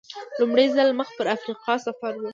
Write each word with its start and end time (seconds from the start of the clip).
لومړی 0.39 0.67
ځل 0.75 0.89
مخ 0.99 1.09
پر 1.17 1.27
افریقا 1.37 1.73
سفر 1.85 2.13
و. 2.19 2.23